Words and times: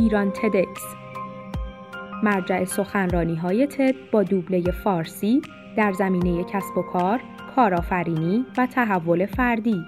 ایران 0.00 0.30
تدکس. 0.30 0.82
مرجع 2.22 2.64
سخنرانی 2.64 3.36
های 3.36 3.66
تد 3.66 4.10
با 4.10 4.22
دوبله 4.22 4.70
فارسی 4.70 5.42
در 5.76 5.92
زمینه 5.92 6.44
کسب 6.44 6.78
و 6.78 6.82
کار، 6.82 7.20
کارآفرینی 7.56 8.46
و 8.58 8.66
تحول 8.66 9.26
فردی. 9.26 9.84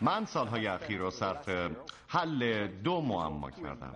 من 0.00 0.24
سالهای 0.24 0.66
اخیر 0.66 0.98
رو 0.98 1.10
صرف 1.10 1.48
حل 2.08 2.66
دو 2.66 3.00
معما 3.00 3.50
کردم. 3.50 3.94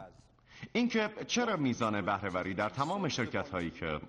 اینکه 0.73 1.11
چرا 1.27 1.57
میزان 1.57 2.01
بهرهوری 2.01 2.55
در 2.55 2.69
تمام 2.69 3.09
شرکت 3.09 3.49
هایی 3.49 3.70
که 3.70 4.01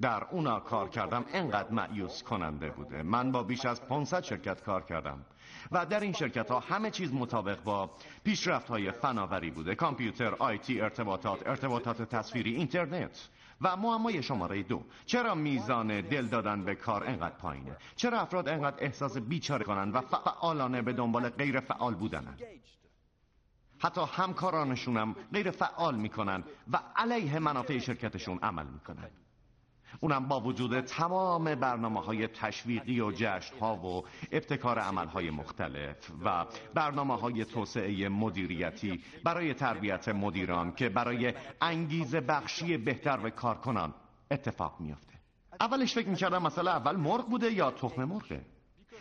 در 0.00 0.24
اونا 0.24 0.60
کار 0.60 0.88
کردم 0.88 1.24
انقدر 1.32 1.70
معیوس 1.70 2.22
کننده 2.22 2.70
بوده. 2.70 3.02
من 3.02 3.32
با 3.32 3.42
بیش 3.42 3.66
از 3.66 3.82
500 3.86 4.22
شرکت 4.22 4.62
کار 4.62 4.82
کردم. 4.82 5.24
و 5.72 5.86
در 5.86 6.00
این 6.00 6.12
شرکت 6.12 6.50
ها 6.50 6.60
همه 6.60 6.90
چیز 6.90 7.12
مطابق 7.12 7.62
با 7.62 7.90
پیشرفت 8.24 8.68
های 8.68 8.90
فناوری 8.90 9.50
بوده. 9.50 9.74
کامپیوتر، 9.74 10.34
آیتی، 10.34 10.80
ارتباطات، 10.80 11.46
ارتباطات 11.46 12.02
تصویری، 12.02 12.54
اینترنت. 12.54 13.28
و 13.60 13.76
معمای 13.76 14.22
شماره 14.22 14.62
دو 14.62 14.84
چرا 15.06 15.34
میزان 15.34 16.00
دل 16.00 16.26
دادن 16.26 16.64
به 16.64 16.74
کار 16.74 17.04
انقدر 17.04 17.36
پایینه؟ 17.36 17.76
چرا 17.96 18.20
افراد 18.20 18.48
انقدر 18.48 18.76
احساس 18.84 19.18
بیچاره 19.18 19.64
کنن 19.64 19.90
و 19.90 20.00
فعالانه 20.00 20.82
به 20.82 20.92
دنبال 20.92 21.28
غیر 21.28 21.60
فعال 21.60 21.94
بودنن؟ 21.94 22.36
حتی 23.78 24.00
همکارانشونم 24.12 25.16
غیر 25.32 25.50
فعال 25.50 25.96
می‌کنن 25.96 26.44
و 26.72 26.80
علیه 26.96 27.38
منافع 27.38 27.78
شرکتشون 27.78 28.38
عمل 28.42 28.66
می‌کنن. 28.66 29.10
اونم 30.00 30.28
با 30.28 30.40
وجود 30.40 30.80
تمام 30.80 31.54
برنامه 31.54 32.00
های 32.00 32.26
تشویقی 32.26 33.00
و 33.00 33.12
جشن 33.12 33.58
ها 33.60 33.76
و 33.76 34.04
ابتکار 34.32 34.78
عمل 34.78 35.06
های 35.06 35.30
مختلف 35.30 36.10
و 36.24 36.46
برنامه 36.74 37.16
های 37.16 37.44
توسعه 37.44 38.08
مدیریتی 38.08 39.02
برای 39.24 39.54
تربیت 39.54 40.08
مدیران 40.08 40.72
که 40.72 40.88
برای 40.88 41.34
انگیزه 41.60 42.20
بخشی 42.20 42.76
بهتر 42.76 43.16
به 43.16 43.30
کارکنان 43.30 43.94
اتفاق 44.30 44.80
میافته. 44.80 45.14
اولش 45.60 45.94
فکر 45.94 46.08
می‌کردم 46.08 46.42
مثلا 46.42 46.72
اول 46.72 46.96
مرغ 46.96 47.28
بوده 47.28 47.52
یا 47.52 47.70
تخم 47.70 48.04
مرغه؟ 48.04 48.44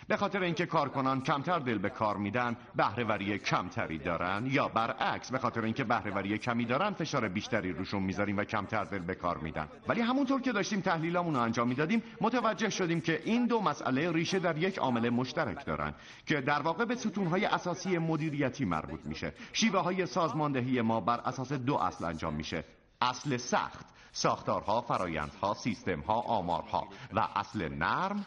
به 0.07 0.17
خاطر 0.17 0.41
اینکه 0.41 0.65
کارکنان 0.65 1.21
کمتر 1.21 1.59
دل 1.59 1.77
به 1.77 1.89
کار 1.89 2.17
میدن 2.17 2.57
بهرهوری 2.75 3.39
کمتری 3.39 3.97
دارن. 3.97 4.45
یا 4.45 4.67
برعکس 4.67 5.31
به 5.31 5.39
خاطر 5.39 5.61
اینکه 5.61 5.83
بهرهوری 5.83 6.37
کمی 6.37 6.65
دارن 6.65 6.93
فشار 6.93 7.27
بیشتری 7.27 7.73
روشون 7.73 8.03
می‌ذاریم 8.03 8.37
و 8.37 8.43
کمتر 8.43 8.83
دل 8.83 8.99
به 8.99 9.15
کار 9.15 9.37
میدن. 9.37 9.67
ولی 9.87 10.01
همونطور 10.01 10.41
که 10.41 10.51
داشتیم 10.51 10.81
تحلیلامون 10.81 11.33
رو 11.33 11.41
انجام 11.41 11.67
می‌دادیم 11.67 12.03
متوجه 12.21 12.69
شدیم 12.69 13.01
که 13.01 13.21
این 13.25 13.45
دو 13.45 13.61
مسئله 13.61 14.11
ریشه 14.11 14.39
در 14.39 14.57
یک 14.57 14.77
عامل 14.77 15.09
مشترک 15.09 15.65
دارن 15.65 15.93
که 16.25 16.41
در 16.41 16.61
واقع 16.61 16.85
به 16.85 16.95
ستونهای 16.95 17.45
اساسی 17.45 17.97
مدیریتی 17.97 18.65
مربوط 18.65 18.99
میشه. 19.05 19.33
شیوه 19.53 19.79
های 19.79 20.05
سازماندهی 20.05 20.81
ما 20.81 21.01
بر 21.01 21.19
اساس 21.19 21.53
دو 21.53 21.75
اصل 21.75 22.05
انجام 22.05 22.33
میشه. 22.33 22.63
اصل 23.01 23.37
سخت 23.37 23.98
ساختارها، 24.11 24.81
فرایندها، 24.81 25.53
سیستمها، 25.53 26.19
آمارها 26.21 26.87
و 27.13 27.27
اصل 27.35 27.69
نرم 27.69 28.25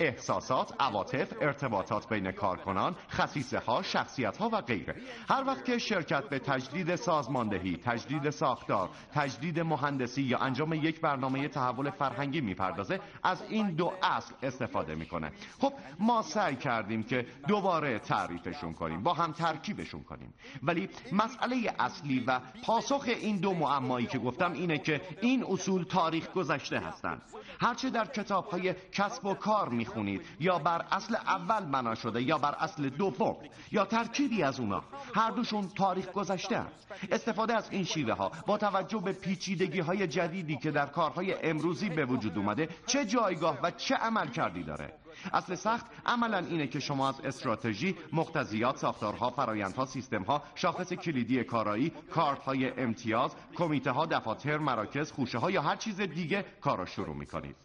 احساسات، 0.00 0.74
عواطف، 0.80 1.32
ارتباطات 1.40 2.08
بین 2.08 2.30
کارکنان، 2.30 2.96
خصیصه 3.10 3.58
ها، 3.58 3.82
شخصیت 3.82 4.36
ها 4.36 4.48
و 4.52 4.60
غیره. 4.60 4.94
هر 5.28 5.44
وقت 5.46 5.64
که 5.64 5.78
شرکت 5.78 6.28
به 6.28 6.38
تجدید 6.38 6.96
سازماندهی، 6.96 7.76
تجدید 7.76 8.30
ساختار، 8.30 8.90
تجدید 9.14 9.60
مهندسی 9.60 10.22
یا 10.22 10.38
انجام 10.38 10.72
یک 10.72 11.00
برنامه 11.00 11.48
تحول 11.48 11.90
فرهنگی 11.90 12.40
می‌پردازه 12.40 13.00
از 13.22 13.42
این 13.48 13.70
دو 13.70 13.92
اصل 14.02 14.34
استفاده 14.42 14.94
می‌کنه. 14.94 15.32
خب 15.60 15.72
ما 15.98 16.22
سعی 16.22 16.56
کردیم 16.56 17.02
که 17.02 17.26
دوباره 17.48 17.98
تعریفشون 17.98 18.72
کنیم 18.72 19.02
با 19.02 19.14
هم 19.14 19.32
ترکیبشون 19.32 20.02
کنیم. 20.02 20.34
ولی 20.62 20.88
مسئله 21.12 21.74
اصلی 21.78 22.24
و 22.26 22.40
پاسخ 22.66 23.04
این 23.06 23.36
دو 23.36 23.54
معمایی 23.54 24.06
که 24.06 24.18
گفتم 24.18 24.52
اینه 24.52 24.78
که 24.78 25.00
اصول 25.40 25.84
تاریخ 25.84 26.32
گذشته 26.32 26.78
هستند. 26.78 27.22
هرچه 27.60 27.90
در 27.90 28.04
کتاب 28.04 28.46
های 28.46 28.74
کسب 28.92 29.26
و 29.26 29.34
کار 29.34 29.68
می‌خونید 29.68 30.22
یا 30.40 30.58
بر 30.58 30.84
اصل 30.90 31.14
اول 31.14 31.60
بنا 31.60 31.94
شده 31.94 32.22
یا 32.22 32.38
بر 32.38 32.54
اصل 32.58 32.88
دوم 32.88 33.36
یا 33.72 33.84
ترکیبی 33.84 34.42
از 34.42 34.60
اونا 34.60 34.84
هر 35.14 35.30
دوشون 35.30 35.68
تاریخ 35.68 36.12
گذشته 36.12 36.56
است 36.56 36.92
استفاده 37.10 37.54
از 37.54 37.70
این 37.70 37.84
شیوه 37.84 38.12
ها 38.14 38.32
با 38.46 38.58
توجه 38.58 38.98
به 38.98 39.12
پیچیدگی 39.12 39.80
های 39.80 40.06
جدیدی 40.06 40.56
که 40.56 40.70
در 40.70 40.86
کارهای 40.86 41.34
امروزی 41.42 41.88
به 41.88 42.04
وجود 42.04 42.38
اومده 42.38 42.68
چه 42.86 43.04
جایگاه 43.04 43.58
و 43.62 43.70
چه 43.70 43.94
عمل 43.94 44.28
کردی 44.28 44.62
داره؟ 44.62 45.01
اصل 45.32 45.54
سخت 45.54 45.86
عملا 46.06 46.38
اینه 46.38 46.66
که 46.66 46.80
شما 46.80 47.08
از 47.08 47.20
استراتژی، 47.20 47.96
مختزیات، 48.12 48.76
ساختارها، 48.76 49.30
فرایندها، 49.30 49.86
سیستمها، 49.86 50.42
شاخص 50.54 50.92
کلیدی 50.92 51.44
کارایی، 51.44 51.92
کارت 52.10 52.42
های 52.42 52.70
امتیاز، 52.80 53.34
کمیته 53.56 53.90
ها، 53.90 54.06
دفاتر، 54.06 54.58
مراکز، 54.58 55.12
خوشه 55.12 55.38
ها 55.38 55.50
یا 55.50 55.62
هر 55.62 55.76
چیز 55.76 56.00
دیگه 56.00 56.44
کار 56.60 56.78
را 56.78 56.86
شروع 56.86 57.16
می‌کنید. 57.16 57.56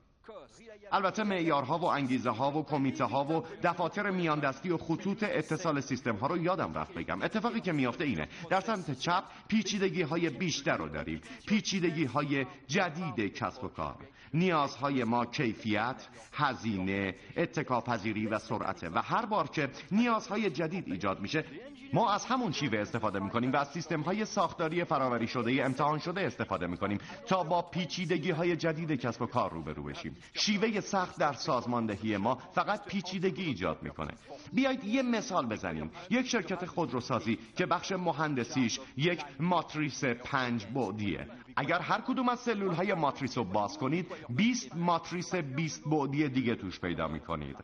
البته 0.92 1.24
معیارها 1.24 1.78
و 1.78 1.86
انگیزه 1.86 2.30
ها 2.30 2.52
و 2.52 2.66
کمیته 2.66 3.03
ها 3.03 3.24
و 3.24 3.44
دفاتر 3.64 4.09
میاندستی 4.09 4.70
و 4.70 4.78
خطوط 4.78 5.24
اتصال 5.24 5.81
سیستم 5.81 6.16
ها 6.16 6.28
رو 6.28 6.38
یادم 6.38 6.74
رفت 6.74 6.94
بگم. 6.94 7.22
اتفاقی 7.22 7.62
که 7.62 7.72
میافته 7.72 8.03
اینه. 8.03 8.28
در 8.50 8.62
سمت 8.62 9.00
چپ 9.00 9.24
پیچیدگی 9.48 10.02
های 10.02 10.30
بیشتر 10.30 10.78
رو 10.78 10.90
داریم. 10.90 11.22
پیچیدگی 11.48 12.06
های 12.06 12.46
جدید 12.68 13.34
کسب 13.34 13.64
و 13.64 13.68
کار. 13.68 13.96
نیازهای 14.34 15.03
ما 15.03 15.25
کیفیت، 15.25 16.08
هزینه، 16.34 17.16
اتکاپذیری 17.38 18.28
و 18.28 18.40
سرعته. 18.40 18.90
و 18.90 19.02
هر 19.02 19.25
بار 19.25 19.48
که 19.48 19.69
نیازهای 19.92 20.50
جدید 20.50 20.88
ایجاد 20.88 21.19
میشه 21.19 21.46
ما 21.94 22.14
از 22.14 22.25
همون 22.25 22.52
شیوه 22.52 22.80
استفاده 22.80 23.19
می‌کنیم 23.19 23.52
و 23.52 23.56
از 23.56 23.68
سیستم 23.68 24.02
های 24.02 24.25
ساختاری 24.25 24.84
فراوری 24.84 25.28
شده 25.28 25.64
امتحان 25.66 26.00
شده 26.00 26.22
استفاده 26.22 26.68
می‌کنیم 26.68 26.98
تا 27.28 27.44
با 27.44 27.62
پیچیدگی 27.62 28.31
های 28.31 28.56
جدید 28.56 28.92
کسب 28.92 29.22
و 29.22 29.25
کار 29.25 29.52
روبرو 29.52 29.84
بشیم. 29.84 30.18
شیوه 30.34 30.77
سخت 30.82 31.20
در 31.20 31.34
سازماندهی 31.34 32.18
ما 32.18 32.36
فقط 32.36 32.86
پیچیدگی 32.86 33.44
ایجاد 33.44 33.84
می‌کنه. 33.84 34.14
بیایید 34.54 34.84
یه 34.84 35.02
مثال 35.02 35.46
بزنیم. 35.46 35.92
یک 36.10 36.28
شرکت 36.28 36.66
خودروسازی 36.66 37.40
که 37.56 37.66
بخش 37.66 37.92
مهندسیش 37.92 38.80
یک 38.98 39.26
ماتریس 39.40 40.04
پنج 40.04 40.66
بعدیه 40.66 41.28
اگر 41.59 41.79
هر 41.79 42.01
کدوم 42.01 42.29
از 42.29 42.40
سلول 42.40 42.73
های 42.73 42.94
ماتریس 42.94 43.38
رو 43.38 43.44
باز 43.44 43.78
کنید 43.78 44.07
20 44.29 44.75
ماتریس 44.75 45.35
20 45.35 45.84
بعدی 45.85 46.29
دیگه 46.29 46.56
توش 46.56 46.79
پیدا 46.79 47.07
می‌کنید. 47.07 47.57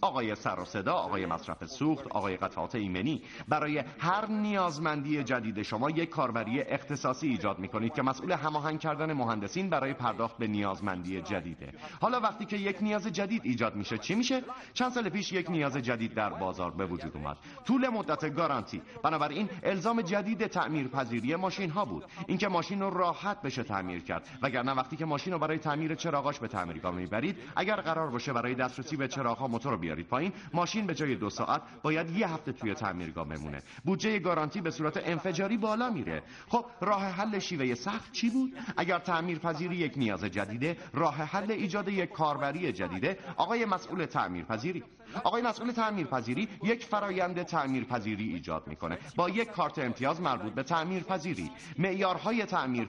آقای 0.00 0.34
سر 0.34 0.60
و 0.60 0.64
صدا، 0.64 0.92
آقای 0.92 1.26
مصرف 1.26 1.64
سوخت، 1.64 2.06
آقای 2.06 2.36
قطعات 2.36 2.74
ایمنی 2.74 3.22
برای 3.48 3.84
هر 3.98 4.26
نیازمندی 4.26 5.24
جدید 5.24 5.62
شما 5.62 5.90
یک 5.90 6.08
کاربری 6.08 6.62
اختصاصی 6.62 7.28
ایجاد 7.28 7.58
می‌کنید 7.58 7.94
که 7.94 8.02
مسئول 8.02 8.32
هماهنگ 8.32 8.80
کردن 8.80 9.12
مهندسین 9.12 9.70
برای 9.70 9.94
پرداخت 9.94 10.38
به 10.38 10.46
نیازمندی 10.46 11.22
جدیده. 11.22 11.72
حالا 12.00 12.20
وقتی 12.20 12.44
که 12.44 12.56
یک 12.56 12.76
نیاز 12.80 13.06
جدید 13.06 13.42
ایجاد 13.44 13.76
میشه 13.76 13.98
چی 13.98 14.14
میشه؟ 14.14 14.42
چند 14.74 14.92
سال 14.92 15.08
پیش 15.08 15.32
یک 15.32 15.50
نیاز 15.50 15.76
جدید 15.76 16.14
در 16.14 16.30
بازار 16.30 16.70
به 16.70 16.86
وجود 16.86 17.16
اومد. 17.16 17.36
طول 17.64 17.88
مدت 17.88 18.34
گارانتی. 18.34 18.82
بنابراین 19.02 19.48
الزام 19.62 20.02
جدید 20.02 20.46
تعمیر 20.46 20.88
پذیری 20.88 21.36
ماشین 21.36 21.70
ها 21.70 21.84
بود. 21.84 22.04
اینکه 22.26 22.48
ماشین 22.48 22.80
رو 22.80 22.90
راحت 22.90 23.35
بشه 23.42 23.62
تعمیر 23.62 24.02
کرد. 24.02 24.28
وگرنه 24.42 24.72
وقتی 24.72 24.96
که 24.96 25.04
ماشین 25.04 25.32
رو 25.32 25.38
برای 25.38 25.58
تعمیر 25.58 25.94
چراغاش 25.94 26.38
به 26.38 26.48
تعمیرگاه 26.48 26.94
می‌برید 26.94 27.36
اگر 27.56 27.76
قرار 27.76 28.10
باشه 28.10 28.32
برای 28.32 28.54
دسترسی 28.54 28.96
به 28.96 29.08
چراغ 29.08 29.42
موتور 29.42 29.76
بیارید 29.76 30.06
پایین 30.06 30.32
ماشین 30.52 30.86
به 30.86 30.94
جای 30.94 31.14
دو 31.14 31.30
ساعت 31.30 31.62
باید 31.82 32.16
یه 32.16 32.28
هفته 32.28 32.52
توی 32.52 32.74
تعمیرگاه 32.74 33.28
بمونه. 33.28 33.62
بودجه 33.84 34.18
گارانتی 34.18 34.60
به 34.60 34.70
صورت 34.70 35.08
انفجاری 35.08 35.56
بالا 35.56 35.90
میره. 35.90 36.22
خب 36.48 36.64
راه 36.80 37.02
حل 37.02 37.38
شیوه 37.38 37.74
سخت 37.74 38.12
چی 38.12 38.30
بود؟ 38.30 38.52
اگر 38.76 38.98
تعمیر 38.98 39.38
پذیری 39.38 39.76
یک 39.76 39.92
نیاز 39.96 40.24
جدیده 40.24 40.76
راه 40.92 41.14
حل 41.14 41.50
ایجاد 41.50 41.88
یک 41.88 42.10
کاربری 42.10 42.72
جدیده. 42.72 43.18
آقای 43.36 43.64
مسئول 43.64 44.06
تعمیر 44.06 44.44
پذیری 44.44 44.84
آقای 45.24 45.42
مسئول 45.42 45.72
تعمیر 45.72 46.06
پذیری 46.06 46.48
یک 46.62 46.84
فرایند 46.84 47.42
تعمیر 47.42 47.84
پذیری 47.84 48.28
ایجاد 48.28 48.66
می‌کنه. 48.66 48.98
با 49.16 49.30
یک 49.30 49.50
کارت 49.50 49.78
امتیاز 49.78 50.20
مربوط 50.20 50.52
به 50.52 50.62
تعمیر 50.62 51.02
پذیری 51.02 51.50
معیارهای 51.78 52.44
تعمیر 52.44 52.84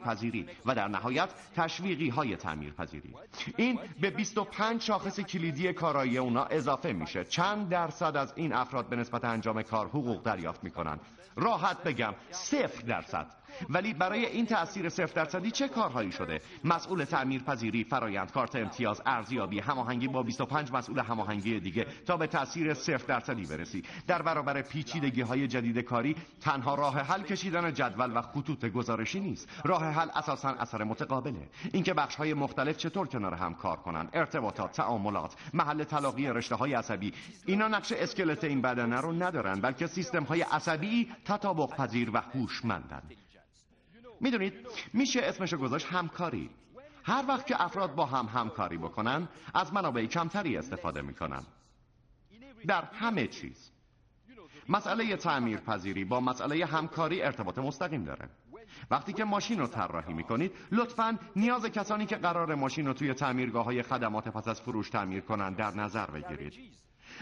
و 0.66 0.75
در 0.75 0.88
نهایت 0.88 1.30
تشویقی 1.56 2.10
های 2.10 2.36
تعمیر 2.36 2.74
پذیری 2.74 3.13
این 3.57 3.80
به 4.01 4.10
25 4.10 4.81
شاخص 4.81 5.19
کلیدی 5.19 5.74
کارایی 5.74 6.18
اونا 6.18 6.44
اضافه 6.44 6.94
میشه. 6.94 7.24
چند 7.24 7.69
درصد 7.69 8.18
از 8.18 8.34
این 8.36 8.54
افراد 8.54 8.89
به 8.89 8.95
نسبت 8.95 9.25
انجام 9.25 9.62
کار 9.62 9.88
حقوق 9.88 10.24
دریافت 10.24 10.63
می‌کنن 10.63 11.00
راحت 11.36 11.84
بگم 11.84 12.13
صفر 12.31 12.81
درصد. 12.81 13.28
ولی 13.70 13.94
برای 13.94 14.26
این 14.26 14.46
تاثیر 14.46 14.90
صفر 14.90 15.14
درصدی 15.14 15.52
چه 15.52 15.68
کارهایی 15.68 16.12
شده؟ 16.12 16.42
مسئول 16.64 17.04
تعمیر 17.04 17.44
پذیری 17.44 17.84
فرایند 17.84 18.32
کارت 18.32 18.56
امتیاز 18.56 19.02
ارزیابی 19.06 19.60
هماهنگی 19.60 20.08
با 20.08 20.24
25 20.24 20.72
مسئول 20.72 21.00
هماهنگی 21.00 21.60
دیگه 21.60 21.88
تا 22.06 22.18
به 22.18 22.28
تاثیر 22.28 22.74
صفر 22.74 23.06
درصدی 23.08 23.46
برسی. 23.46 23.84
در 24.08 24.22
برابر 24.22 24.62
پیچیدگی 24.62 25.22
های 25.22 25.48
جدید 25.48 25.80
کاری 25.80 26.16
تنها 26.42 26.76
راه 26.76 27.00
حل 27.00 27.22
کشیدن 27.22 27.74
جدول 27.74 28.18
و 28.18 28.22
خطوط 28.22 28.66
گزارشی 28.66 29.20
نیست. 29.20 29.50
راه 29.66 29.84
حل 29.84 30.10
اساسا 30.16 30.50
اثر 30.50 30.84
متقابله. 30.84 31.50
اینکه 31.74 31.94
بخش 31.94 32.16
های 32.16 32.34
مختلف 32.34 32.78
چطور 32.78 33.08
کنار 33.08 33.34
هم 33.34 33.54
کار 33.54 33.78
کنن 33.78 34.10
ارتباطات 34.14 34.72
تعاملات 34.72 35.36
محل 35.54 35.84
تلاقی 35.84 36.28
رشته 36.28 36.56
های 36.56 36.74
عصبی 36.74 37.14
اینا 37.46 37.68
نقش 37.68 37.92
اسکلت 37.92 38.44
این 38.44 38.62
بدنه 38.62 39.02
رو 39.02 39.12
ندارن 39.12 39.62
بلکه 39.62 39.88
سیستم 39.88 40.24
های 40.24 40.42
عصبی 40.42 41.12
تطابق 41.26 41.76
پذیر 41.76 42.12
و 42.14 42.18
هوشمندن. 42.18 43.02
می‌دونید 44.22 44.54
میشه 44.94 45.22
اسمشو 45.24 45.58
گذاشت 45.58 45.86
همکاری. 45.86 46.50
هر 47.04 47.25
وقت 47.28 47.48
که 47.48 47.62
افراد 47.64 47.96
با 47.96 48.06
هم 48.06 48.25
همکاری 48.25 48.78
بکنن 48.78 49.28
از 49.54 49.74
منابع 49.74 50.06
کمتری 50.06 50.58
استفاده 50.58 51.02
می‌کنن. 51.02 51.44
در 52.68 52.84
همه 52.84 53.28
چیز. 53.28 53.72
مسئله 54.69 55.16
تعمیر 55.16 55.58
پذیری 55.58 56.06
با 56.06 56.19
مسئله 56.19 56.66
همکاری 56.66 57.22
ارتباط 57.22 57.58
مستقیم 57.58 58.04
داره. 58.04 58.30
وقتی 58.92 59.14
که 59.14 59.24
ماشین 59.24 59.60
رو 59.60 59.68
طراحی 59.68 60.14
می‌کنید 60.14 60.52
لطفا 60.72 61.18
نیاز 61.36 61.66
کسانی 61.66 62.06
که 62.06 62.16
قرار 62.16 62.56
ماشین 62.56 62.88
رو 62.88 62.94
توی 62.94 63.13
تعمیرگاه 63.13 63.66
های 63.66 63.84
خدمات 63.84 64.28
پس 64.28 64.48
از 64.48 64.62
فروش 64.62 64.90
تعمیر 64.90 65.22
کنند 65.22 65.56
در 65.56 65.72
نظر 65.72 66.06
بگیرید. 66.06 66.54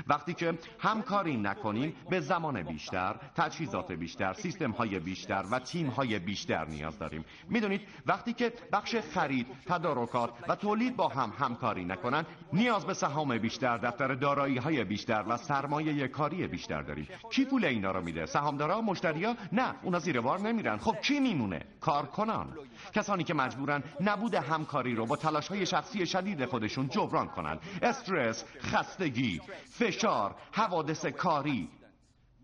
وقتی 0.08 0.34
که 0.34 0.54
همکاری 0.80 1.38
نکنیم 1.38 1.96
به 2.10 2.20
زمان 2.20 2.62
بیشتر 2.62 3.16
تجهیزات 3.36 3.92
بیشتر 3.92 4.34
سیستم 4.34 4.72
های 4.72 5.00
بیشتر 5.00 5.44
و 5.52 5.60
تیم 5.60 5.88
های 5.88 6.20
بیشتر 6.20 6.66
نیاز 6.66 7.00
داریم. 7.00 7.26
می‌دونید 7.50 7.82
وقتی 8.06 8.34
که 8.34 8.54
بخش 8.72 8.96
خرید 8.96 9.48
تدارکات 9.66 10.30
و 10.48 10.56
تولید 10.56 10.96
با 10.96 11.08
هم 11.08 11.34
همکاری 11.40 11.86
نکنن 11.86 12.26
نیاز 12.54 12.86
به 12.86 12.94
سهام 12.94 13.38
بیشتر 13.38 13.78
دفتر 13.78 14.14
دارایی 14.14 14.58
های 14.58 14.84
بیشتر 14.84 15.24
و 15.28 15.38
سرمایه 15.38 16.08
کاری 16.08 16.48
بیشتر 16.48 16.82
داریم. 16.82 17.08
کی 17.32 17.46
پول 17.46 17.66
اینا 17.66 17.92
رو 17.92 18.02
میده؟ 18.02 18.26
سهامدارا 18.26 18.82
مشتریا 18.82 19.36
نه 19.52 19.76
اونا 19.84 20.00
زیر 20.00 20.22
بار 20.22 20.40
نمیرن. 20.40 20.78
خب 20.78 20.96
کی 21.02 21.20
میمونه؟ 21.20 21.62
کارکنان. 21.82 22.48
کسانی 22.94 23.24
که 23.24 23.34
مجبورن 23.34 23.84
نبود 24.02 24.36
همکاری 24.36 24.96
رو 24.96 25.06
با 25.06 25.16
تلاش 25.16 25.48
های 25.48 25.66
شخصی 25.66 26.06
شدید 26.06 26.46
خودشون 26.46 26.88
جبران 26.90 27.28
کنند 27.28 27.60
استرس 27.82 28.46
خستگی 28.62 29.42
فشار 29.86 30.36
حوادث 30.52 31.06
کاری. 31.06 31.70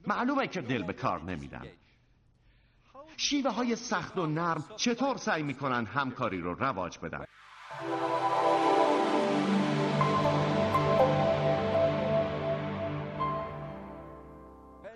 معلومه 0.07 0.47
که 0.47 0.61
دل 0.61 0.83
به 0.83 0.93
کار 0.93 1.23
نمیدن 1.23 1.63
شیوه 3.17 3.51
های 3.51 3.75
سخت 3.75 4.17
و 4.17 4.25
نرم 4.25 4.63
چطور 4.75 5.17
سعی 5.17 5.43
می‌کنن 5.43 5.85
همکاری 5.85 6.41
رو 6.41 6.53
رواج 6.53 6.99
بدن؟ 6.99 7.25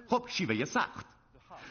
خب 0.09 0.23
شیوه 0.27 0.65
سخت. 0.65 1.05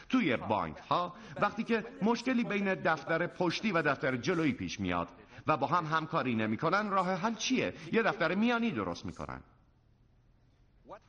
توی 0.09 0.37
بانک 0.37 0.77
ها 0.77 1.13
وقتی 1.41 1.63
که 1.63 1.85
مشکلی 2.01 2.43
بین 2.43 2.73
دفتر 2.73 3.27
پشتی 3.27 3.71
و 3.71 3.81
دفتر 3.81 4.17
جلویی 4.17 4.53
پیش 4.53 4.79
میاد 4.79 5.07
و 5.47 5.57
با 5.57 5.67
هم 5.67 5.85
همکاری 5.85 6.35
نمی‌کنن 6.35 6.89
راه 6.89 7.11
حل 7.11 7.35
چیه؟ 7.35 7.73
یه 7.91 8.03
دفتر 8.03 8.35
میانی 8.35 8.71
درست 8.71 9.05
می‌کنن. 9.05 9.41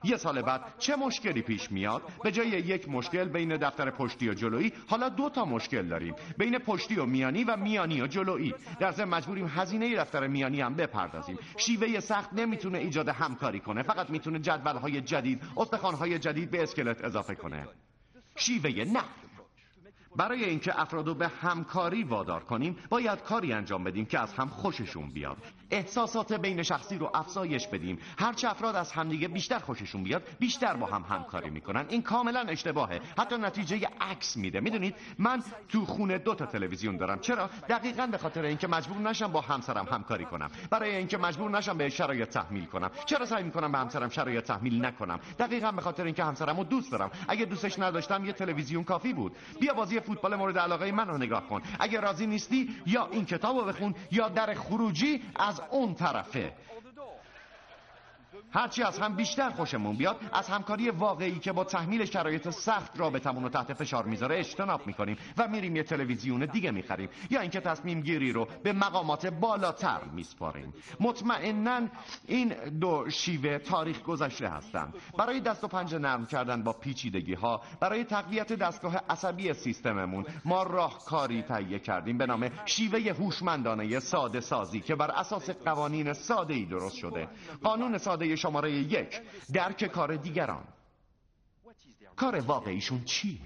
یه 0.05 0.17
سال 0.17 0.43
بعد 0.43 0.61
چه 0.79 0.97
مشکلی 0.97 1.43
پیش 1.43 1.73
میاد؟ 1.73 2.03
به 2.23 2.33
جای 2.33 2.49
یک 2.49 2.89
مشکل 2.89 3.25
بین 3.25 3.57
دفتر 3.57 3.91
پشتی 3.91 4.29
و 4.29 4.35
جلویی 4.35 4.73
حالا 4.87 5.09
دو 5.09 5.31
تا 5.31 5.45
مشکل 5.45 5.89
داریم. 5.89 6.15
بین 6.39 6.59
پشتی 6.59 6.97
و 6.97 7.07
میانی 7.07 7.45
و 7.45 7.57
میانی 7.57 8.03
و 8.03 8.07
جلویی. 8.07 8.55
در 8.81 8.93
ضمن 8.93 9.09
مجبوریم 9.09 9.47
هزینه 9.47 9.97
دفتر 9.97 10.27
میانی 10.27 10.61
هم 10.61 10.75
بپردازیم. 10.75 11.39
شیوه 11.57 12.01
سخت 12.01 12.33
نمی‌تونه 12.33 12.79
ایجاد 12.79 13.09
همکاری 13.09 13.61
کنه 13.61 13.83
فقط 13.83 14.11
می‌تونه 14.11 14.39
جدول 14.39 14.77
های 14.77 15.01
جدید 15.01 15.43
استخوان 15.57 15.95
های 15.95 16.19
جدید 16.19 16.51
به 16.51 16.63
اسکلت 16.63 17.05
اضافه 17.05 17.35
کنه. 17.35 17.69
شیوه 18.37 18.85
نه. 18.85 19.03
برای 20.17 20.45
اینکه 20.45 20.81
افرادو 20.81 21.15
به 21.15 21.29
همکاری 21.29 22.05
وادار 22.05 22.45
کنیم 22.45 22.77
باید 22.91 23.23
کاری 23.23 23.53
انجام 23.53 23.85
بدیم 23.85 24.05
که 24.05 24.19
از 24.19 24.33
هم 24.33 24.49
خوششون 24.49 25.11
بیاد. 25.11 25.37
احساسات 25.71 26.33
بین 26.33 26.63
شخصی 26.63 26.99
رو 26.99 27.11
افزایش 27.15 27.67
بدیم. 27.67 27.99
هرچه 28.19 28.51
افراد 28.51 28.77
از 28.77 28.93
همدیگه 28.93 29.29
بیشتر 29.29 29.59
خوششون 29.59 30.03
بیاد 30.03 30.23
بیشتر 30.39 30.75
با 30.75 30.87
هم 30.87 31.05
همکاری 31.11 31.51
می‌کنن. 31.51 31.87
این 31.89 32.03
کاملا 32.03 32.41
اشتباهه. 32.41 33.01
حتی 33.19 33.37
نتیجه 33.37 33.89
عکس 34.01 34.37
میده. 34.37 34.61
می‌دونید؟ 34.61 34.95
من 35.19 35.43
تو 35.69 35.85
خونه 35.85 36.19
دو 36.19 36.35
تا 36.35 36.47
تلویزیون 36.47 36.97
دارم. 36.97 37.19
چرا؟ 37.19 37.51
دقیقا 37.69 38.07
به 38.07 38.19
خاطر 38.19 38.43
اینکه 38.43 38.69
مجبور 38.69 38.99
نشم 38.99 39.33
با 39.33 39.41
همسرم 39.41 39.87
همکاری 39.87 40.25
کنم. 40.25 40.51
برای 40.71 40.97
اینکه 40.97 41.19
مجبور 41.19 41.51
نشم 41.51 41.79
به 41.79 41.89
شرایط 41.89 42.29
تحمیل 42.29 42.65
کنم. 42.65 42.91
چرا 43.07 43.27
سعی 43.27 43.43
می‌کنم 43.43 43.73
به 43.73 43.79
همسرم 43.79 44.09
شرایط 44.09 44.45
تحمیل 44.45 44.85
نکنم؟ 44.85 45.21
دقیقا 45.39 45.73
به 45.73 45.83
خاطر 45.83 46.05
اینکه 46.05 46.25
همسرم 46.25 46.57
رو 46.57 46.65
دوست 46.65 46.93
دارم. 46.93 47.11
اگه 47.29 47.45
دوستش 47.45 47.79
نداشتم 47.79 48.25
یه 48.25 48.33
تلویزیون 48.33 48.85
کافی 48.85 49.13
بود. 49.13 49.37
بیا 49.61 49.75
بازی 49.75 50.01
فوتبال 50.01 50.35
مورد 50.35 50.59
علاقه 50.59 50.93
من 50.93 51.09
رو 51.09 51.19
نگاه 51.19 51.49
کن. 51.49 51.63
اگه 51.79 52.01
راضی 52.01 52.27
نیستی 52.27 52.71
یا 52.87 53.09
این 53.13 53.25
کتاب 53.25 53.57
رو 53.57 53.65
بخون 53.65 53.95
یا 54.13 54.29
در 54.29 54.55
خروجی 54.55 55.23
از 55.37 55.56
اون 55.71 55.95
طرفه. 55.95 56.53
هرچی 58.51 58.83
از 58.83 58.99
هم 58.99 59.17
بیشتر 59.17 59.51
خوشمون 59.51 59.97
بیاد 59.97 60.17
از 60.33 60.49
همکاری 60.49 60.91
واقعی 60.91 61.39
که 61.39 61.53
با 61.53 61.65
تحمیل 61.65 62.05
شرایط 62.05 62.51
سخت 62.51 63.01
رابطمون 63.01 63.43
رو 63.43 63.49
تحت 63.49 63.73
فشار 63.73 64.05
می‌ذاره 64.05 64.39
اجتناب 64.39 64.87
می‌کنیم 64.87 65.17
و 65.39 65.49
میریم 65.49 65.77
یه 65.77 65.83
تلویزیون 65.83 66.47
دیگه 66.47 66.71
می‌خریم. 66.71 67.09
یا 67.31 67.41
اینکه 67.41 67.61
تصمیم 67.61 68.01
گیری 68.01 68.33
رو 68.33 68.49
به 68.63 68.73
مقامات 68.73 69.27
بالاتر 69.27 70.01
میسپاریم. 70.13 70.75
مطمئنا 71.01 71.81
این 72.27 72.55
دو 72.81 73.11
شیوه 73.11 73.59
تاریخ 73.59 74.03
گذشته 74.03 74.49
هستند. 74.49 74.95
برای 75.19 75.41
دست 75.41 75.65
و 75.65 75.69
پنجه 75.69 75.99
نرم 75.99 76.27
کردن 76.27 76.63
با 76.63 76.73
پیچیدگی 76.73 77.35
ها 77.35 77.61
برای 77.81 78.05
تقویت 78.05 78.53
دستگاه 78.53 78.97
عصبی 79.11 79.53
سیستممون 79.53 80.25
ما 80.45 80.63
راهکاری 80.63 81.43
تهیه 81.43 81.79
کردیم 81.79 82.19
به 82.19 82.27
نام 82.27 82.51
شیوه 82.65 83.13
هوشمندانه 83.13 84.01
ساده 84.01 84.41
سازی 84.41 84.81
که 84.81 84.95
بر 84.95 85.11
اساس 85.11 85.51
قوانین 85.51 86.13
ساده 86.13 86.55
ای 86.55 86.65
درست 86.65 86.97
شده. 86.97 87.29
قانون 87.63 87.99
ساده 87.99 88.26
شماره 88.35 88.73
یک 88.73 89.21
درک 89.53 89.85
کار 89.85 90.17
دیگران. 90.17 90.65
کار 92.17 92.41
واقعیشون 92.41 93.05
چیه؟ 93.05 93.39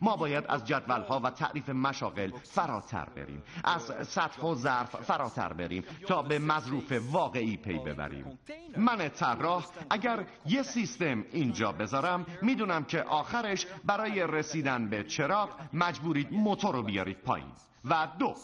ما 0.00 0.16
باید 0.16 0.44
از 0.48 0.66
جدولها 0.66 1.20
و 1.20 1.30
تعریف 1.30 1.68
مشاغل 1.68 2.30
فراتر 2.30 3.04
بریم. 3.04 3.42
از 3.64 3.82
سطح 4.08 4.42
و 4.42 4.54
ظرف 4.54 4.96
فراتر 4.96 5.52
بریم 5.52 5.84
تا 6.06 6.22
به 6.22 6.38
مظروف 6.38 6.92
واقعی 7.10 7.56
پی 7.56 7.78
ببریم. 7.78 8.38
من 8.76 9.08
طراح 9.08 9.66
اگر 9.90 10.26
یه 10.46 10.62
سیستم 10.62 11.24
اینجا 11.32 11.72
بذارم 11.72 12.26
می‌دونم 12.42 12.84
که 12.84 13.02
آخرش 13.02 13.66
برای 13.84 14.26
رسیدن 14.26 14.88
به 14.88 15.04
چراغ 15.04 15.50
مجبورید 15.72 16.32
موتور 16.32 16.74
رو 16.74 16.82
بیارید 16.82 17.18
پایین. 17.18 17.52
و 17.84 18.08
دو 18.18 18.34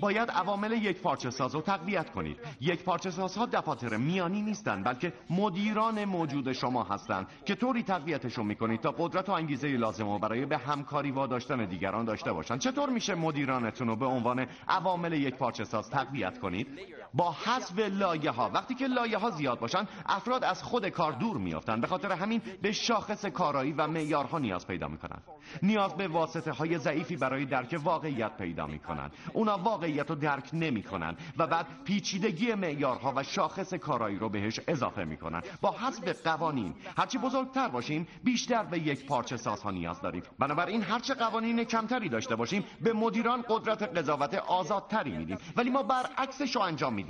باید 0.00 0.30
عوامل 0.30 0.72
یک 0.72 1.00
پارچه 1.00 1.30
ساز 1.30 1.54
رو 1.54 1.60
تقویت 1.60 2.10
کنید. 2.10 2.36
یک 2.60 2.84
پارچه 2.84 3.10
سازها 3.10 3.46
دفاتر 3.46 3.96
میانی 3.96 4.42
نیستند 4.42 4.84
بلکه 4.84 5.12
مدیران 5.30 6.04
موجود 6.04 6.52
شما 6.52 6.82
هستند 6.84 7.26
که 7.44 7.54
طوری 7.54 7.82
تقویتشون 7.82 8.46
می‌کنید 8.46 8.80
تا 8.80 8.90
قدرت 8.98 9.28
و 9.28 9.32
انگیزه 9.32 9.68
لازم 9.68 10.12
رو 10.12 10.18
برای 10.18 10.46
به 10.46 10.58
همکاری 10.58 11.10
واداشتن 11.10 11.64
دیگران 11.64 12.04
داشته 12.04 12.32
باشند 12.32 12.58
چطور 12.58 12.90
میشه 12.90 13.14
مدیرانتون 13.14 13.88
رو 13.88 13.96
به 13.96 14.06
عنوان 14.06 14.46
عوامل 14.68 15.12
یک 15.12 15.34
پارچه 15.34 15.64
ساز 15.64 15.90
تقویت 15.90 16.38
کنید؟ 16.38 16.66
با 17.14 17.32
حذف 17.32 17.78
لایه 17.78 18.30
ها 18.30 18.50
وقتی 18.54 18.74
که 18.74 18.86
لایه 18.86 19.18
ها 19.18 19.30
زیاد 19.30 19.58
باشن 19.58 19.86
افراد 20.06 20.44
از 20.44 20.62
خود 20.62 20.88
کار 20.88 21.12
دور 21.12 21.36
میافتند 21.36 21.80
به 21.80 21.86
خاطر 21.86 22.12
همین 22.12 22.42
به 22.62 22.72
شاخص 22.72 23.24
کارایی 23.24 23.72
و 23.72 23.86
معیارها 23.86 24.38
نیاز 24.38 24.66
پیدا 24.66 24.88
می‌کنند 24.88 25.22
نیاز 25.62 25.94
به 25.94 26.08
واسطه 26.08 26.52
های 26.52 26.78
ضعیفی 26.78 27.16
برای 27.16 27.44
درک 27.44 27.80
واقعیت 27.84 28.36
پیدا 28.36 28.66
می‌کنند 28.66 29.12
اونا 29.32 29.58
واقعیت 29.58 30.10
رو 30.10 30.16
درک 30.16 30.50
نمی‌کنن 30.52 31.16
و 31.38 31.46
بعد 31.46 31.66
پیچیدگی 31.84 32.54
معیارها 32.54 33.12
و 33.16 33.22
شاخص 33.22 33.74
کارایی 33.74 34.18
رو 34.18 34.28
بهش 34.28 34.60
اضافه 34.68 35.04
می‌کنن. 35.04 35.42
با 35.60 35.70
حذف 35.70 36.22
قوانین 36.26 36.74
هرچی 36.96 37.18
بزرگتر 37.18 37.68
باشیم 37.68 38.08
بیشتر 38.24 38.62
به 38.62 38.78
یک 38.78 39.06
پارچه 39.06 39.36
سازها 39.36 39.70
نیاز 39.70 40.00
داریم. 40.00 40.22
بنابراین 40.38 40.82
هرچه 40.82 41.14
قوانین 41.14 41.64
کمتری 41.64 42.08
داشته 42.08 42.36
باشیم 42.36 42.64
به 42.80 42.92
مدیران 42.92 43.44
قدرت 43.48 43.82
قضاوت 43.82 44.34
آزادتری 44.34 45.10
میدیم. 45.10 45.38
ولی 45.56 45.70
ما 45.70 45.82
برعکسش 45.82 46.56
رو 46.56 46.62
انجام 46.62 46.94
میدیم 46.94 47.01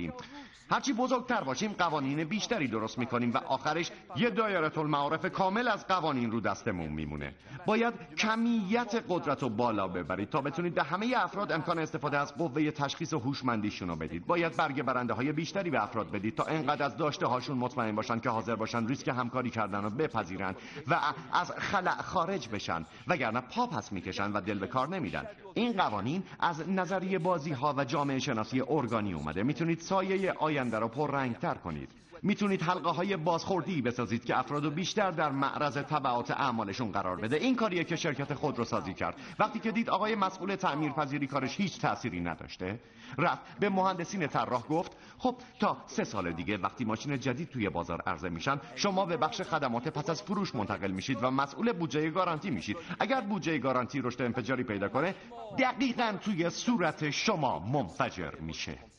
هرچی 0.71 0.93
بزرگتر 0.93 1.41
باشیم 1.41 1.71
قوانین 1.71 2.23
بیشتری 2.23 2.67
درست 2.67 2.99
می‌کنیم 2.99 3.33
و 3.33 3.37
آخرش 3.37 3.91
یه 4.15 4.29
دایره 4.29 4.77
المعارف 4.77 5.25
کامل 5.25 5.67
از 5.67 5.87
قوانین 5.87 6.31
رو 6.31 6.39
دستمون 6.39 6.87
میمونه. 6.87 7.35
باید 7.65 7.93
کمیت 8.17 9.03
قدرت 9.09 9.43
رو 9.43 9.49
بالا 9.49 9.87
ببرید 9.87 10.29
تا 10.29 10.41
بتونید 10.41 10.75
به 10.75 10.83
همه 10.83 11.13
افراد 11.17 11.51
امکان 11.51 11.79
استفاده 11.79 12.17
از 12.17 12.35
قوه 12.35 12.71
تشخیص 12.71 13.13
هوشمندیشون 13.13 13.87
رو 13.89 13.95
بدید. 13.95 14.25
باید 14.25 14.57
برگ 14.57 14.81
برنده 14.81 15.13
های 15.13 15.31
بیشتری 15.31 15.69
به 15.69 15.83
افراد 15.83 16.11
بدید 16.11 16.35
تا 16.35 16.43
انقدر 16.43 16.85
از 16.85 16.97
داشته 16.97 17.25
هاشون 17.25 17.57
مطمئن 17.57 17.95
باشن 17.95 18.19
که 18.19 18.29
حاضر 18.29 18.55
باشن 18.55 18.87
ریسک 18.87 19.07
همکاری 19.07 19.49
کردن 19.49 19.83
رو 19.83 19.89
بپذیرن 19.89 20.55
و 20.87 20.99
از 21.33 21.51
خلع 21.51 22.01
خارج 22.01 22.49
بشن. 22.49 22.85
وگرنه 23.07 23.41
پا 23.41 23.67
پس 23.67 23.91
می‌کشن 23.91 24.31
و 24.31 24.41
دل 24.41 24.59
به 24.59 24.67
کار 24.67 24.89
نمیدن 24.89 25.25
این 25.53 25.73
قوانین 25.73 26.23
از 26.39 26.69
نظریه 26.69 27.19
بازی 27.19 27.51
ها 27.51 27.73
و 27.77 27.85
جامعه 27.85 28.19
شناسی 28.19 28.61
ارگانی 28.67 29.13
اومده. 29.13 29.43
می‌تونید 29.43 29.81
سایه 29.83 30.31
آینده 30.31 30.79
رو 30.79 30.87
پررنگتر 30.87 31.53
کنید. 31.53 31.89
می‌تونید 32.23 32.61
حلقه 32.61 32.89
های 32.89 33.17
بازخوردی 33.17 33.81
بسازید 33.81 34.25
که 34.25 34.39
افرادو 34.39 34.71
بیشتر 34.71 35.11
در 35.11 35.31
معرض 35.31 35.77
تبعات 35.77 36.31
اعمالشون 36.31 36.91
قرار 36.91 37.15
بده. 37.15 37.35
این 37.35 37.55
کاریه 37.55 37.83
که 37.83 37.95
شرکت 37.95 38.33
خود 38.33 38.57
رو 38.57 38.65
سازی 38.65 38.93
کرد. 38.93 39.15
وقتی 39.39 39.59
که 39.59 39.71
دید 39.71 39.89
آقای 39.89 40.15
مسئول 40.15 40.55
تعمیر 40.55 40.91
پذیری 40.91 41.27
کارش 41.27 41.57
هیچ 41.57 41.79
تأثیری 41.79 42.19
نداشته 42.19 42.79
رفت 43.17 43.41
به 43.59 43.69
مهندسین 43.69 44.27
طراح 44.27 44.63
گفت 44.67 44.91
خب 45.17 45.35
تا 45.59 45.77
سه 45.85 46.03
سال 46.03 46.31
دیگه 46.31 46.57
وقتی 46.57 46.85
ماشین 46.85 47.19
جدید 47.19 47.49
توی 47.49 47.69
بازار 47.69 48.01
عرضه 48.01 48.29
میشن 48.29 48.59
شما 48.75 49.05
به 49.05 49.17
بخش 49.17 49.41
خدمات 49.41 49.87
پس 49.87 50.09
از 50.09 50.21
فروش 50.21 50.55
منتقل 50.55 50.91
میشید 50.91 51.23
و 51.23 51.31
مسئول 51.31 51.71
بودجه 51.71 52.09
گارانتی 52.09 52.49
میشید. 52.49 52.77
اگر 52.99 53.21
بودجه 53.21 53.57
گارانتی 53.57 54.01
رشد 54.01 54.21
انفجاری 54.21 54.63
پیدا 54.63 54.89
کنه 54.89 55.15
دقیقا 55.59 56.13
توی 56.21 56.49
صورت 56.49 57.09
شما 57.09 57.59
منفجر 57.59 58.35
میشه. 58.35 58.92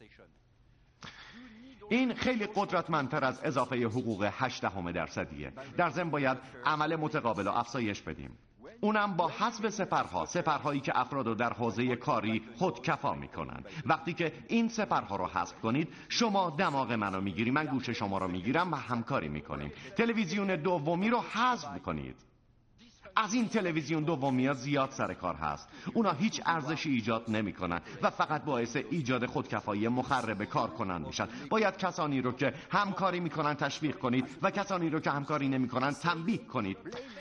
این 1.89 2.15
خیلی 2.15 2.47
قدرتمندتر 2.55 3.25
از 3.25 3.41
اضافه 3.45 3.77
حقوق 3.77 4.31
8 4.33 4.65
همه 4.65 4.93
درصدیه. 4.93 5.53
در 5.77 5.91
ضمن 5.91 6.11
باید 6.11 6.39
عمل 6.65 6.97
متقابل 6.97 7.47
و 7.47 7.51
افزایش 7.51 8.03
بدیم. 8.03 8.39
اونم 8.81 9.17
با 9.17 9.29
حذف 9.29 9.69
سپرها 9.69 10.27
سپرهایی 10.27 10.81
که 10.81 11.01
افراد 11.01 11.27
رو 11.27 11.35
در 11.35 11.53
حوزه 11.53 11.97
کاری 11.97 12.43
خودکفا 12.57 13.15
می‌کنن. 13.15 13.65
وقتی 13.87 14.13
که 14.13 14.33
این 14.49 14.69
سپرها 14.69 15.17
رو 15.17 15.27
حذف 15.27 15.61
کنید 15.61 15.89
شما 16.09 16.51
دماغ 16.51 16.93
منو 16.93 17.21
می‌گیری 17.21 17.51
من 17.51 17.67
گوش 17.67 17.91
شما 17.91 18.19
رو 18.19 18.29
می‌گیرم 18.29 18.73
و 18.73 18.77
همکاری 18.77 19.29
می‌کنیم. 19.29 19.73
تلویزیون 19.97 20.57
دومی 20.57 21.09
رو 21.09 21.21
حذف 21.21 21.83
کنید 21.83 22.17
از 23.17 23.35
این 23.35 23.49
تلویزیون 23.49 24.05
دومی 24.05 24.47
ها 24.47 24.55
زیاد 24.55 24.91
سر 24.91 25.15
کار 25.15 25.35
هست. 25.35 25.69
اونا 25.95 26.13
هیچ 26.13 26.41
ارزشی 26.47 26.91
ایجاد 26.91 27.25
نمی‌کنن 27.29 27.81
و 28.03 28.11
فقط 28.11 28.45
باعث 28.45 28.77
ایجاد 28.77 29.27
خودکفایی 29.27 29.89
مخرب 29.89 30.45
کار 30.45 30.71
کنن 30.71 31.03
میشن. 31.03 31.29
باید 31.51 31.77
کسانی 31.77 32.21
رو 32.21 32.33
که 32.33 32.55
همکاری 32.71 33.21
می‌کنن 33.21 33.55
تشویق 33.55 33.99
کنید 33.99 34.25
و 34.43 34.51
کسانی 34.51 34.91
رو 34.91 35.01
که 35.01 35.11
همکاری 35.11 35.49
نمی‌کنن 35.49 35.93
تنبیه 35.93 36.39
کنید. 36.39 36.77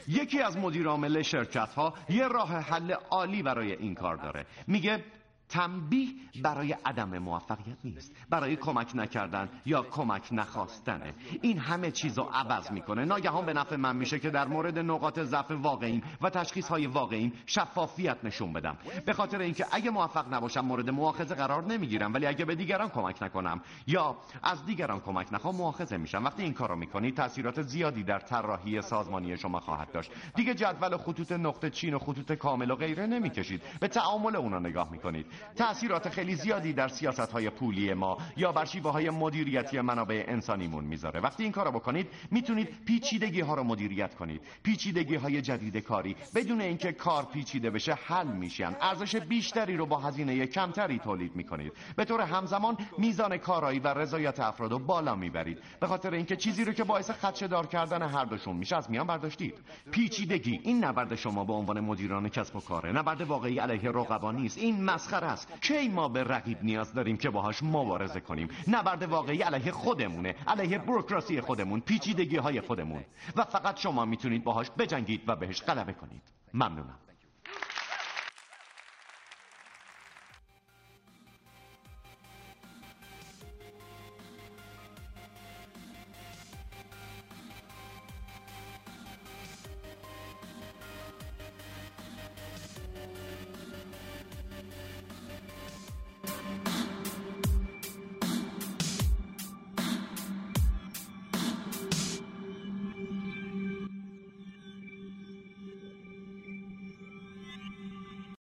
یکی 0.07 0.41
از 0.41 0.57
مدیرعامل 0.57 1.21
شرکت 1.21 1.73
ها 1.73 1.93
یه 2.09 2.27
راه 2.27 2.57
حل 2.59 2.91
عالی 2.91 3.43
برای 3.43 3.71
این 3.71 3.95
کار 3.95 4.15
داره. 4.15 4.45
میگه 4.67 5.03
تنبیه 5.49 6.09
برای 6.41 6.75
عدم 6.85 7.17
موفقیت 7.17 7.77
نیست. 7.83 8.15
برای 8.29 8.55
کمک 8.55 8.91
نکردن 8.95 9.49
یا 9.65 9.81
کمک 9.81 10.27
نخواستنه 10.31 11.13
این 11.41 11.57
همه 11.57 11.91
چیز 11.91 12.17
رو 12.17 12.23
عوض 12.23 12.71
می‌کنه. 12.71 13.05
ناگهان 13.05 13.45
به 13.45 13.53
نفع 13.53 13.75
من 13.75 13.95
میشه 13.95 14.19
که 14.19 14.29
در 14.29 14.47
مورد 14.47 14.79
نقاط 14.79 15.19
ضعف 15.19 15.51
واقعیم 15.51 16.03
و 16.21 16.29
تشخیص 16.29 16.67
های 16.67 16.87
واقعیم 16.87 17.33
شفافیت 17.45 18.17
نشون 18.23 18.53
بدم. 18.53 18.77
به 19.05 19.13
خاطر 19.13 19.39
اینکه 19.39 19.65
اگه 19.71 19.89
موفق 19.89 20.33
نباشم 20.33 20.59
مورد 20.59 20.89
مؤاخذه 20.89 21.35
قرار 21.35 21.63
نمی‌گیرم 21.63 22.13
ولی 22.13 22.25
اگه 22.25 22.45
به 22.45 22.55
دیگران 22.55 22.89
کمک 22.89 23.23
نکنم 23.23 23.61
یا 23.87 24.17
از 24.43 24.65
دیگران 24.65 24.99
کمک 24.99 25.33
نخوام 25.33 25.55
مؤاخذه 25.55 25.97
میشم. 25.97 26.25
وقتی 26.25 26.43
این 26.43 26.53
کارو 26.53 26.75
می‌کنی 26.75 27.11
تاثیرات 27.11 27.61
زیادی 27.61 28.03
در 28.03 28.19
طراحی 28.19 28.81
سازمانی 28.81 29.37
شما 29.37 29.59
خواهد 29.59 29.91
داشت. 29.91 30.11
دیگه 30.35 30.53
جدول 30.53 30.97
خطوط 30.97 31.31
نقطه 31.31 31.69
چین 31.69 31.93
و 31.93 31.99
خطوط 31.99 32.31
کامل 32.31 32.71
و 32.71 32.75
غیره 32.75 33.05
نمی‌کشید. 33.05 33.61
به 33.79 33.87
تعامل 33.87 34.35
اونا 34.35 34.59
نگاه 34.59 34.91
می‌کنید. 34.91 35.25
تأثیرات 35.55 36.09
خیلی 36.09 36.35
زیادی 36.35 36.73
در 36.73 36.87
سیاست 36.87 37.31
های 37.31 37.49
پولی 37.49 37.93
ما 37.93 38.17
یا 38.37 38.51
بر 38.51 38.65
شیوه 38.65 38.91
های 38.91 39.09
مدیریتی 39.09 39.81
منابع 39.81 40.23
انسانیمون 40.27 40.85
می‌ذاره. 40.85 41.19
وقتی 41.19 41.43
این 41.43 41.51
کارو 41.51 41.71
بکنید 41.71 42.07
می‌تونید 42.31 42.85
پیچیدگی 42.85 43.41
ها 43.41 43.55
رو 43.55 43.63
مدیریت 43.63 44.15
کنید. 44.15 44.41
پیچیدگی 44.63 45.15
های 45.15 45.41
جدید 45.41 45.77
کاری. 45.77 46.15
بدون 46.35 46.61
اینکه 46.61 46.91
کار 46.91 47.25
پیچیده 47.25 47.69
بشه 47.69 47.93
حل 47.93 48.27
میشن 48.27 48.75
ارزش 48.81 49.15
بیشتری 49.15 49.77
رو 49.77 49.85
با 49.85 49.97
هزینه 49.97 50.47
کمتری 50.47 50.99
تولید 50.99 51.35
می‌کنید. 51.35 51.73
به 51.95 52.05
طور 52.05 52.21
همزمان 52.21 52.77
میزان 52.97 53.37
کارایی 53.37 53.79
و 53.79 53.87
رضایت 53.87 54.39
افراد 54.39 54.71
رو 54.71 54.79
بالا 54.79 55.15
می‌برید. 55.15 55.59
به 55.79 55.87
خاطر 55.87 56.13
اینکه 56.13 56.35
چیزی 56.35 56.65
رو 56.65 56.73
که 56.73 56.83
باعث 56.83 57.11
خدشه 57.11 57.47
دار 57.47 57.67
کردن 57.67 58.01
هر 58.01 58.25
دوشون 58.25 58.55
میشه 58.55 58.75
از 58.75 58.91
میان 58.91 59.07
برداشتید. 59.07 59.55
پیچیدگی. 59.91 60.59
این 60.63 60.83
نبرد 60.83 61.15
شما 61.15 61.43
به 61.43 61.53
عنوان 61.53 61.79
مدیران 61.79 62.29
کسب 62.29 62.55
و 62.55 62.59
کاره 62.59 62.91
نبرد 62.91 63.21
واقعی 63.21 63.59
علیه 63.59 63.89
رقبا 63.89 64.31
نیست. 64.31 64.57
این 64.57 64.83
مسخره 64.83 65.22
است. 65.23 65.61
کی 65.61 65.87
ما 65.87 66.07
به 66.07 66.23
رقیب 66.23 66.63
نیاز 66.63 66.93
داریم 66.93 67.17
که 67.17 67.29
باهاش 67.29 67.63
مبارزه 67.63 68.19
کنیم؟ 68.19 68.47
نبرد 68.67 69.03
واقعی 69.03 69.41
علیه 69.41 69.71
خودمونه 69.71 70.35
علیه 70.47 70.77
بروکراسی 70.77 71.41
خودمون 71.41 71.79
پیچیدگی 71.79 72.37
های 72.37 72.61
خودمون. 72.61 73.03
و 73.35 73.43
فقط 73.43 73.77
شما 73.77 74.05
می‌تونید 74.05 74.43
باهاش 74.43 74.71
بجنگید 74.77 75.21
و 75.27 75.35
بهش 75.35 75.61
غلبه 75.61 75.93
کنید. 75.93 76.21
ممنونم. 76.53 76.97